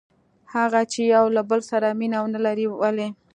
هغه 0.53 0.81
چې 0.91 1.01
یو 1.13 1.25
له 1.35 1.41
بل 1.49 1.61
سره 1.71 1.87
مینه 1.99 2.17
ونه 2.21 2.39
لري؟ 2.45 2.65
ولې؟ 2.81 3.07